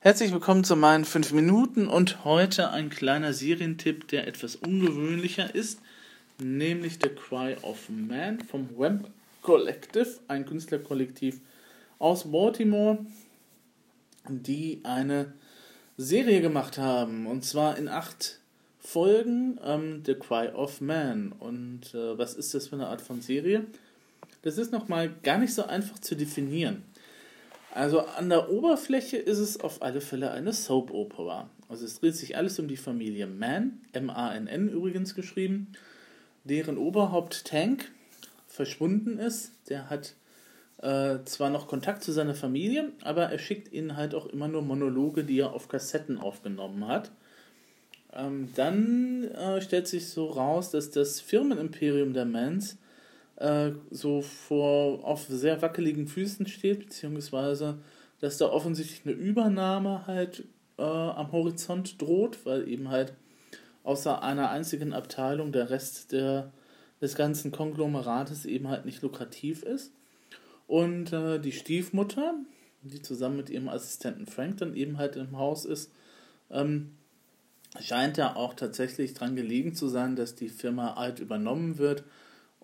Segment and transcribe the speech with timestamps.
[0.00, 5.80] Herzlich willkommen zu meinen 5 Minuten und heute ein kleiner Serientipp, der etwas ungewöhnlicher ist,
[6.40, 9.10] nämlich The Cry of Man vom Web
[9.42, 11.40] Collective, ein Künstlerkollektiv
[11.98, 13.04] aus Baltimore,
[14.28, 15.32] die eine
[15.96, 18.38] Serie gemacht haben und zwar in acht
[18.78, 21.32] Folgen ähm, The Cry of Man.
[21.32, 23.66] Und äh, was ist das für eine Art von Serie?
[24.42, 26.84] Das ist nochmal gar nicht so einfach zu definieren.
[27.72, 31.50] Also an der Oberfläche ist es auf alle Fälle eine Soap Opera.
[31.68, 35.72] Also es dreht sich alles um die Familie Mann, M-A-N-N übrigens geschrieben,
[36.44, 37.90] deren Oberhaupt Tank
[38.46, 39.52] verschwunden ist.
[39.68, 40.14] Der hat
[40.78, 44.62] äh, zwar noch Kontakt zu seiner Familie, aber er schickt ihnen halt auch immer nur
[44.62, 47.10] Monologe, die er auf Kassetten aufgenommen hat.
[48.14, 52.78] Ähm, dann äh, stellt sich so raus, dass das Firmenimperium der Mans
[53.38, 57.78] äh, so vor auf sehr wackeligen Füßen steht, beziehungsweise
[58.20, 60.44] dass da offensichtlich eine Übernahme halt
[60.76, 63.12] äh, am Horizont droht, weil eben halt
[63.84, 66.52] außer einer einzigen Abteilung der Rest der,
[67.00, 69.92] des ganzen Konglomerates eben halt nicht lukrativ ist.
[70.66, 72.34] Und äh, die Stiefmutter,
[72.82, 75.92] die zusammen mit ihrem Assistenten Frank dann eben halt im Haus ist,
[76.50, 76.96] ähm,
[77.80, 82.02] scheint da auch tatsächlich dran gelegen zu sein, dass die Firma alt übernommen wird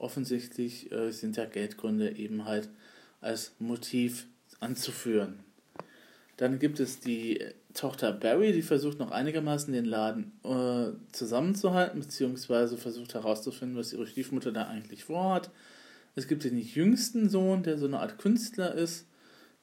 [0.05, 2.69] offensichtlich äh, sind ja Geldgründe eben halt
[3.21, 4.27] als Motiv
[4.61, 5.41] anzuführen.
[6.37, 12.77] Dann gibt es die Tochter Barry, die versucht noch einigermaßen den Laden äh, zusammenzuhalten, beziehungsweise
[12.77, 15.51] versucht herauszufinden, was ihre Stiefmutter da eigentlich vorhat.
[16.15, 19.07] Es gibt den jüngsten Sohn, der so eine Art Künstler ist.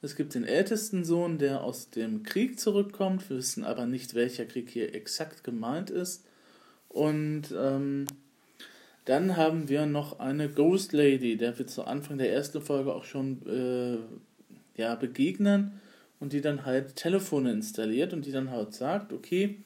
[0.02, 3.28] Es gibt den ältesten Sohn, der aus dem Krieg zurückkommt.
[3.30, 6.24] Wir wissen aber nicht, welcher Krieg hier exakt gemeint ist.
[6.88, 8.06] Und ähm,
[9.04, 13.04] dann haben wir noch eine Ghost Lady, der wir zu Anfang der ersten Folge auch
[13.04, 15.80] schon äh, ja, begegnen
[16.20, 19.56] und die dann halt Telefone installiert und die dann halt sagt, okay,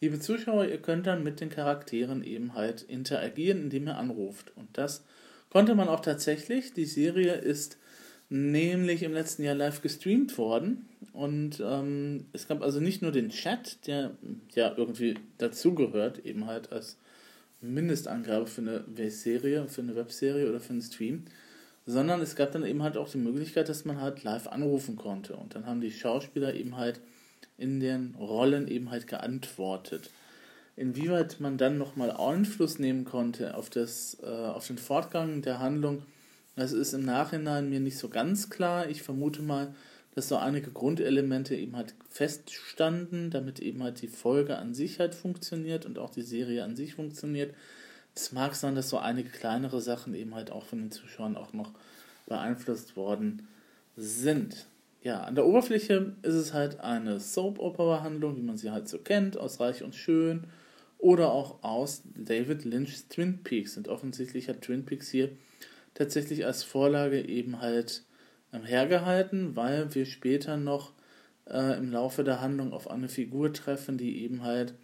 [0.00, 4.52] liebe Zuschauer, ihr könnt dann mit den Charakteren eben halt interagieren, indem ihr anruft.
[4.56, 5.04] Und das
[5.50, 6.72] konnte man auch tatsächlich.
[6.72, 7.78] Die Serie ist
[8.28, 10.88] nämlich im letzten Jahr live gestreamt worden.
[11.12, 14.12] Und ähm, es gab also nicht nur den Chat, der
[14.54, 16.98] ja irgendwie dazugehört, eben halt als
[17.60, 21.24] Mindestangabe für eine Serie, für eine Webserie oder für einen Stream,
[21.86, 25.36] sondern es gab dann eben halt auch die Möglichkeit, dass man halt live anrufen konnte.
[25.36, 27.00] Und dann haben die Schauspieler eben halt
[27.58, 30.10] in den Rollen eben halt geantwortet.
[30.76, 36.02] Inwieweit man dann nochmal Einfluss nehmen konnte auf, das, äh, auf den Fortgang der Handlung,
[36.56, 38.88] das ist im Nachhinein mir nicht so ganz klar.
[38.88, 39.74] Ich vermute mal,
[40.16, 45.14] dass so einige Grundelemente eben halt feststanden, damit eben halt die Folge an sich halt
[45.14, 47.54] funktioniert und auch die Serie an sich funktioniert.
[48.14, 51.52] Es mag sein, dass so einige kleinere Sachen eben halt auch von den Zuschauern auch
[51.52, 51.74] noch
[52.26, 53.46] beeinflusst worden
[53.94, 54.66] sind.
[55.02, 59.36] Ja, an der Oberfläche ist es halt eine Soap-Opera-Handlung, wie man sie halt so kennt,
[59.36, 60.44] aus Reich und Schön
[60.96, 63.76] oder auch aus David Lynch's Twin Peaks.
[63.76, 65.28] Und offensichtlich hat Twin Peaks hier
[65.92, 68.02] tatsächlich als Vorlage eben halt
[68.52, 70.92] hergehalten, weil wir später noch
[71.48, 74.74] äh, im Laufe der Handlung auf eine Figur treffen, die eben halt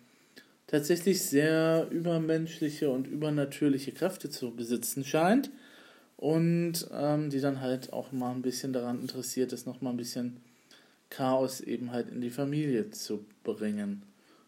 [0.66, 5.50] tatsächlich sehr übermenschliche und übernatürliche Kräfte zu besitzen scheint
[6.16, 9.96] und ähm, die dann halt auch mal ein bisschen daran interessiert ist, noch mal ein
[9.96, 10.38] bisschen
[11.10, 14.02] Chaos eben halt in die Familie zu bringen.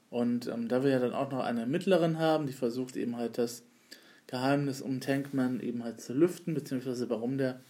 [0.09, 3.37] Und ähm, da wir ja dann auch noch eine Ermittlerin haben, die versucht eben halt
[3.37, 3.65] das
[4.29, 7.61] Geheimnis um Tankman eben halt zu lüften, beziehungsweise warum der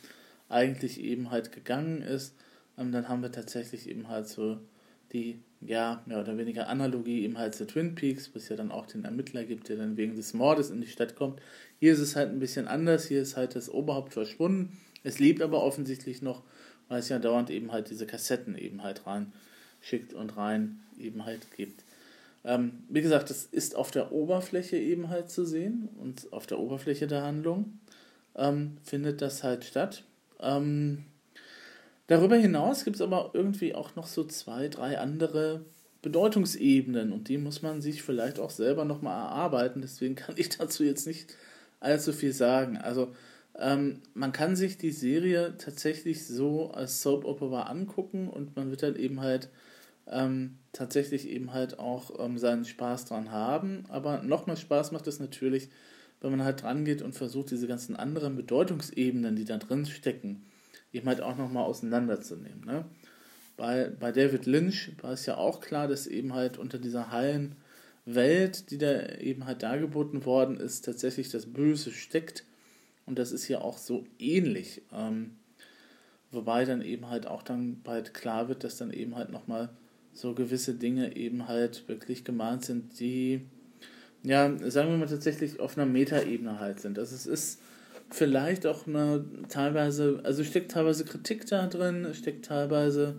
[0.49, 2.34] eigentlich eben halt gegangen ist.
[2.78, 4.59] Ähm, dann haben wir tatsächlich eben halt so
[5.12, 8.72] die, ja, mehr oder weniger Analogie eben halt zu Twin Peaks, wo es ja dann
[8.72, 11.41] auch den Ermittler gibt, der dann wegen des Mordes in die Stadt kommt.
[11.78, 14.77] Hier ist es halt ein bisschen anders, hier ist halt das Oberhaupt verschwunden.
[15.03, 16.43] Es lebt aber offensichtlich noch,
[16.88, 19.32] weil es ja dauernd eben halt diese Kassetten eben halt rein
[19.81, 21.84] schickt und rein eben halt gibt.
[22.44, 26.59] Ähm, wie gesagt, das ist auf der Oberfläche eben halt zu sehen und auf der
[26.59, 27.78] Oberfläche der Handlung
[28.34, 30.05] ähm, findet das halt statt.
[30.44, 31.05] Ähm,
[32.06, 35.64] darüber hinaus gibt es aber irgendwie auch noch so zwei, drei andere
[36.02, 39.81] Bedeutungsebenen und die muss man sich vielleicht auch selber nochmal erarbeiten.
[39.81, 41.35] Deswegen kann ich dazu jetzt nicht
[41.81, 42.76] allzu viel sagen.
[42.76, 43.12] Also
[43.58, 48.82] ähm, man kann sich die Serie tatsächlich so als Soap Opera angucken und man wird
[48.82, 49.49] halt eben halt
[50.06, 53.85] ähm, tatsächlich eben halt auch ähm, seinen Spaß dran haben.
[53.88, 55.70] Aber noch mehr Spaß macht es natürlich,
[56.20, 60.46] wenn man halt dran geht und versucht, diese ganzen anderen Bedeutungsebenen, die da drin stecken,
[60.93, 62.64] eben halt auch nochmal auseinanderzunehmen.
[62.64, 62.84] Ne?
[63.56, 67.56] Bei, bei David Lynch war es ja auch klar, dass eben halt unter dieser heilen
[68.05, 72.44] Welt, die da eben halt dargeboten worden ist, tatsächlich das Böse steckt.
[73.06, 74.82] Und das ist ja auch so ähnlich.
[74.93, 75.37] Ähm,
[76.31, 79.70] wobei dann eben halt auch dann bald klar wird, dass dann eben halt nochmal
[80.12, 83.43] so gewisse Dinge eben halt wirklich gemalt sind, die,
[84.25, 86.99] ja, sagen wir mal tatsächlich auf einer Metaebene halt sind.
[86.99, 87.61] Also es ist
[88.11, 93.17] vielleicht auch eine teilweise, also steckt teilweise Kritik da drin, steckt teilweise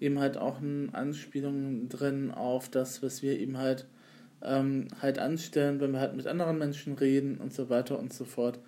[0.00, 3.86] eben halt auch eine Anspielung drin auf das, was wir eben halt
[4.42, 8.24] ähm, halt anstellen, wenn wir halt mit anderen Menschen reden und so weiter und so
[8.24, 8.58] fort.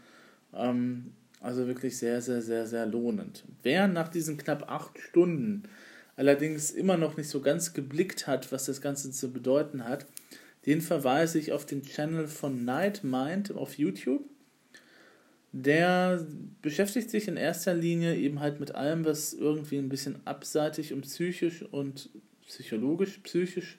[0.55, 3.45] Ähm, also wirklich sehr, sehr, sehr, sehr lohnend.
[3.63, 5.65] Wer nach diesen knapp acht Stunden
[6.17, 10.07] allerdings immer noch nicht so ganz geblickt hat, was das Ganze zu bedeuten hat,
[10.67, 14.25] den verweise ich auf den Channel von Nightmind auf YouTube.
[15.53, 16.27] Der
[16.63, 21.03] beschäftigt sich in erster Linie eben halt mit allem, was irgendwie ein bisschen abseitig und
[21.03, 22.09] psychisch und
[22.47, 23.79] psychologisch, psychisch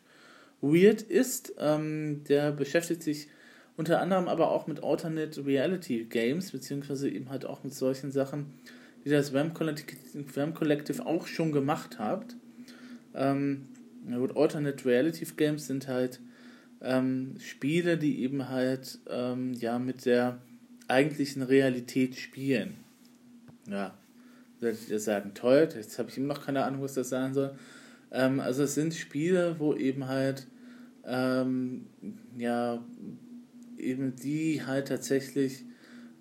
[0.62, 1.54] weird ist.
[1.58, 3.28] Ähm, der beschäftigt sich
[3.76, 8.54] unter anderem aber auch mit Alternate Reality Games, beziehungsweise eben halt auch mit solchen Sachen,
[9.04, 12.36] die das Ram Collective, auch schon gemacht hat.
[13.16, 13.70] Ähm,
[14.08, 16.20] ja gut, Alternate Reality Games sind halt
[16.84, 20.40] ähm, Spiele, die eben halt ähm, ja mit der
[20.88, 22.76] eigentlichen Realität spielen.
[23.68, 23.98] Ja,
[24.60, 27.56] solltet ihr sagen, toll, jetzt habe ich immer noch keine Ahnung, was das sein soll.
[28.12, 30.48] Ähm, also es sind Spiele, wo eben halt
[31.06, 31.88] ähm,
[32.38, 32.84] ja
[33.78, 35.66] eben die halt tatsächlich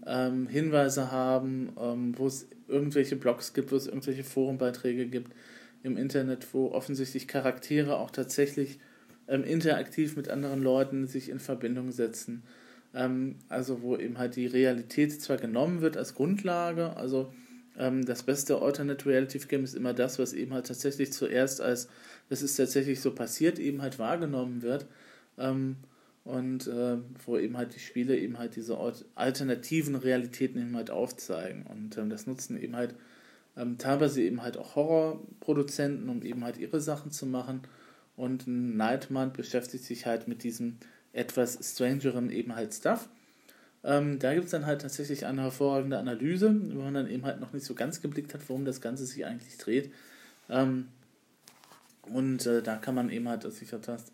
[0.06, 5.32] ähm, Hinweise haben, ähm, wo es irgendwelche Blogs gibt, wo es irgendwelche Forenbeiträge gibt
[5.82, 8.78] im Internet, wo offensichtlich Charaktere auch tatsächlich
[9.28, 12.42] ähm, interaktiv mit anderen Leuten sich in Verbindung setzen.
[12.94, 17.32] Ähm, also wo eben halt die Realität zwar genommen wird als Grundlage, also
[17.78, 21.88] ähm, das beste Alternate Reality Game ist immer das, was eben halt tatsächlich zuerst als,
[22.28, 24.86] das ist tatsächlich so passiert, eben halt wahrgenommen wird.
[25.38, 25.76] Ähm,
[26.24, 28.78] und äh, wo eben halt die Spiele eben halt diese
[29.16, 31.64] alternativen Realitäten eben halt aufzeigen.
[31.66, 32.94] Und ähm, das nutzen eben halt
[33.56, 37.62] ähm, teilweise eben halt auch Horrorproduzenten, um eben halt ihre Sachen zu machen.
[38.16, 40.78] Und Nightman beschäftigt sich halt mit diesem
[41.12, 43.08] etwas strangeren eben halt Stuff.
[43.84, 47.40] Ähm, da gibt es dann halt tatsächlich eine hervorragende Analyse, wo man dann eben halt
[47.40, 49.92] noch nicht so ganz geblickt hat, worum das Ganze sich eigentlich dreht.
[50.48, 50.88] Ähm,
[52.02, 54.12] und äh, da kann man eben halt sich das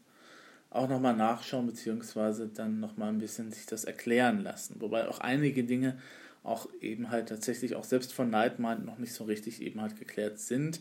[0.70, 4.76] auch nochmal nachschauen, beziehungsweise dann nochmal ein bisschen sich das erklären lassen.
[4.80, 5.98] Wobei auch einige Dinge
[6.42, 10.38] auch eben halt tatsächlich auch selbst von Nightmind noch nicht so richtig eben halt geklärt
[10.38, 10.80] sind.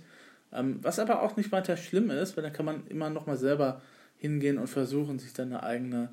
[0.53, 3.81] Ähm, was aber auch nicht weiter schlimm ist, weil dann kann man immer nochmal selber
[4.17, 6.09] hingehen und versuchen, sich dann eine eigene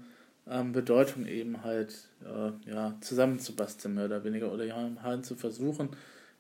[0.49, 5.91] ähm, Bedeutung eben halt äh, ja, zusammenzubasteln, mehr oder weniger, oder ja, halt zu versuchen,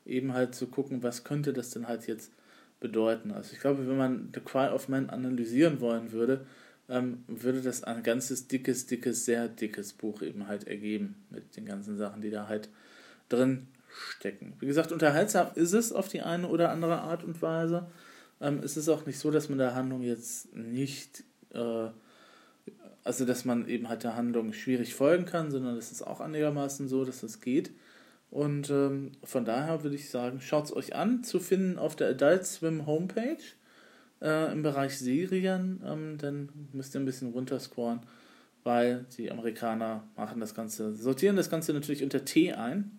[0.05, 2.32] eben halt zu gucken, was könnte das denn halt jetzt
[2.81, 3.31] bedeuten.
[3.31, 6.44] Also ich glaube, wenn man The Cry of Man analysieren wollen würde,
[6.88, 11.64] ähm, würde das ein ganzes dickes, dickes, sehr dickes Buch eben halt ergeben mit den
[11.64, 12.69] ganzen Sachen, die da halt
[13.31, 14.55] drin stecken.
[14.61, 17.87] Wie gesagt, unterhaltsam ist es auf die eine oder andere Art und Weise.
[18.41, 21.88] Ähm, es ist auch nicht so, dass man der Handlung jetzt nicht, äh,
[23.05, 26.88] also dass man eben halt der Handlung schwierig folgen kann, sondern es ist auch einigermaßen
[26.88, 27.73] so, dass es geht.
[28.31, 32.08] Und ähm, von daher würde ich sagen, schaut es euch an, zu finden auf der
[32.08, 33.38] Adult Swim Homepage
[34.20, 38.00] äh, im Bereich Serien, ähm, dann müsst ihr ein bisschen runterscoren,
[38.64, 42.99] weil die Amerikaner machen das Ganze, sortieren das Ganze natürlich unter T ein,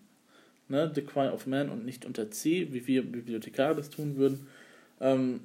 [0.67, 4.47] ne, The Cry of Man und nicht unter C, wie wir Bibliothekare das tun würden.
[4.99, 5.41] Ähm,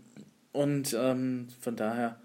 [0.52, 2.16] und ähm, von daher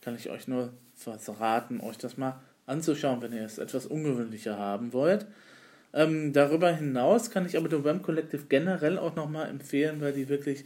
[0.00, 4.92] kann ich euch nur verraten, euch das mal anzuschauen, wenn ihr es etwas ungewöhnlicher haben
[4.92, 5.26] wollt.
[5.92, 10.28] Ähm, darüber hinaus kann ich aber The Wham Collective generell auch nochmal empfehlen, weil die
[10.28, 10.64] wirklich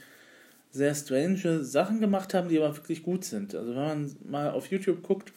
[0.70, 3.54] sehr strange Sachen gemacht haben, die aber wirklich gut sind.
[3.54, 5.32] Also wenn man mal auf YouTube guckt,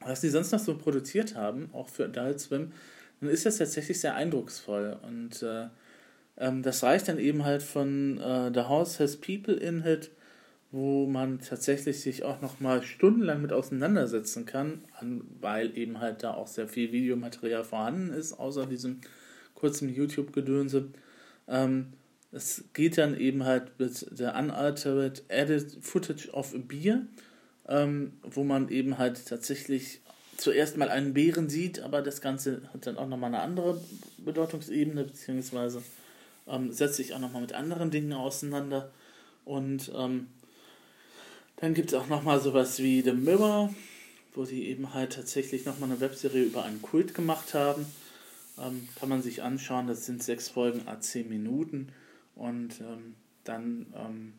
[0.00, 2.72] was die sonst noch so produziert haben, auch für Adult Swim,
[3.20, 4.98] dann ist das tatsächlich sehr eindrucksvoll.
[5.02, 5.68] Und äh,
[6.36, 10.10] ähm, das reicht dann eben halt von äh, The House Has People in It,
[10.70, 14.82] wo man tatsächlich sich auch noch mal stundenlang mit auseinandersetzen kann,
[15.40, 19.00] weil eben halt da auch sehr viel Videomaterial vorhanden ist, außer diesem
[19.54, 20.88] kurzen YouTube-Gedönse.
[21.48, 21.94] Ähm,
[22.30, 27.06] es geht dann eben halt mit der Unaltered Added Footage of a Beer,
[27.66, 30.02] ähm, wo man eben halt tatsächlich
[30.38, 33.80] zuerst mal einen Bären sieht, aber das Ganze hat dann auch nochmal eine andere
[34.18, 35.82] Bedeutungsebene, beziehungsweise
[36.46, 38.90] ähm, setzt sich auch nochmal mit anderen Dingen auseinander.
[39.44, 40.28] Und ähm,
[41.56, 43.74] dann gibt es auch nochmal sowas wie The Mirror,
[44.34, 47.84] wo sie eben halt tatsächlich nochmal eine Webserie über einen Kult gemacht haben.
[48.58, 51.88] Ähm, kann man sich anschauen, das sind sechs Folgen a zehn Minuten.
[52.36, 54.34] Und ähm, dann ähm,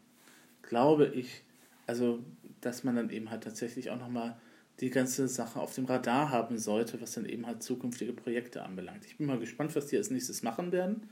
[0.62, 1.42] glaube ich,
[1.88, 2.20] also,
[2.62, 4.38] dass man dann eben halt tatsächlich auch nochmal
[4.80, 9.06] die ganze Sache auf dem Radar haben sollte, was dann eben halt zukünftige Projekte anbelangt.
[9.06, 11.10] Ich bin mal gespannt, was die als nächstes machen werden.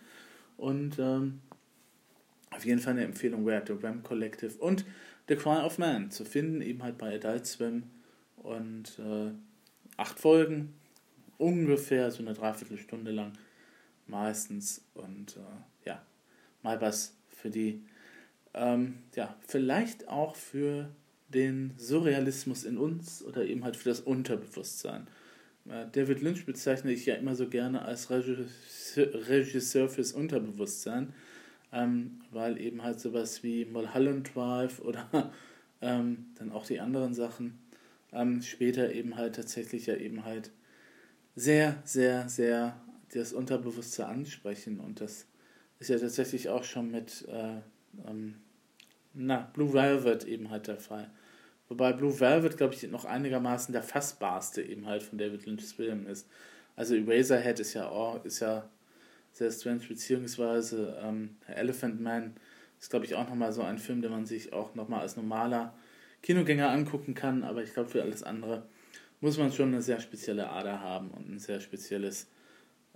[0.56, 1.42] Und ähm,
[2.50, 4.58] auf jeden Fall eine Empfehlung wert, The Ram Collective.
[4.58, 4.86] Und
[5.28, 7.84] The Cry of Man zu finden, eben halt bei Adult Swim
[8.38, 9.32] und äh,
[9.98, 10.74] acht Folgen,
[11.38, 13.34] ungefähr so eine Dreiviertelstunde lang
[14.08, 16.02] meistens und äh, ja,
[16.64, 17.84] mal was für die,
[18.54, 20.90] ähm, ja, vielleicht auch für
[21.30, 25.08] den Surrealismus in uns oder eben halt für das Unterbewusstsein.
[25.92, 31.14] David Lynch bezeichne ich ja immer so gerne als Regisseur fürs Unterbewusstsein,
[31.74, 35.10] ähm, weil eben halt sowas wie Mulholland Drive oder
[35.82, 37.60] ähm, dann auch die anderen Sachen
[38.14, 40.52] ähm, später eben halt tatsächlich ja eben halt
[41.36, 42.82] sehr, sehr, sehr
[43.14, 45.26] das Unterbewusste ansprechen und das
[45.80, 47.58] ist ja tatsächlich auch schon mit äh,
[48.08, 48.36] ähm,
[49.18, 51.10] na, Blue Velvet eben halt der Fall.
[51.70, 56.08] Wobei Blue Velvet, glaube ich, noch einigermaßen der fassbarste eben halt von David Lynch's Film
[56.08, 56.30] ist.
[56.76, 58.70] Also Eraserhead ist ja auch, ist ja
[59.32, 62.36] sehr strange, beziehungsweise ähm, Elephant Man
[62.80, 65.74] ist, glaube ich, auch nochmal so ein Film, den man sich auch nochmal als normaler
[66.22, 68.64] Kinogänger angucken kann, aber ich glaube, für alles andere
[69.20, 72.28] muss man schon eine sehr spezielle Ader haben und ein sehr spezielles,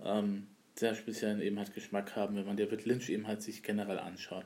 [0.00, 3.98] ähm, sehr speziellen eben halt Geschmack haben, wenn man David Lynch eben halt sich generell
[3.98, 4.44] anschaut.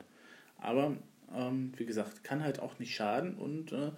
[0.57, 0.97] Aber
[1.35, 3.91] ähm, wie gesagt, kann halt auch nicht schaden und äh,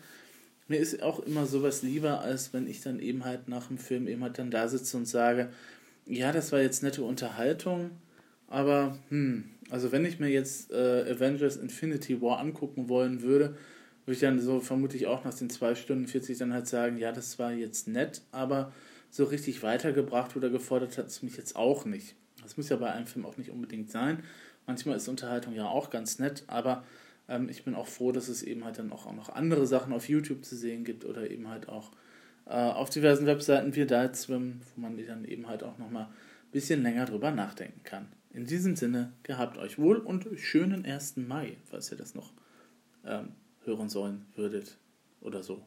[0.68, 4.08] mir ist auch immer sowas lieber, als wenn ich dann eben halt nach dem Film
[4.08, 5.50] eben halt dann da sitze und sage,
[6.06, 7.92] ja, das war jetzt nette Unterhaltung,
[8.48, 13.56] aber hm, also wenn ich mir jetzt äh, Avengers Infinity War angucken wollen würde,
[14.06, 17.12] würde ich dann so vermutlich auch nach den 2 Stunden 40 dann halt sagen, ja,
[17.12, 18.72] das war jetzt nett, aber
[19.12, 22.16] so richtig weitergebracht oder gefordert hat es mich jetzt auch nicht.
[22.42, 24.24] Das muss ja bei einem Film auch nicht unbedingt sein.
[24.66, 26.84] Manchmal ist Unterhaltung ja auch ganz nett, aber
[27.30, 29.94] ähm, ich bin auch froh, dass es eben halt dann auch, auch noch andere Sachen
[29.94, 31.92] auf YouTube zu sehen gibt oder eben halt auch
[32.46, 36.82] äh, auf diversen Webseiten wie Swim, wo man dann eben halt auch nochmal ein bisschen
[36.82, 38.08] länger drüber nachdenken kann.
[38.32, 41.18] In diesem Sinne, gehabt euch wohl und schönen 1.
[41.18, 42.34] Mai, falls ihr das noch
[43.06, 43.30] ähm,
[43.64, 44.78] hören sollen würdet
[45.22, 45.64] oder so.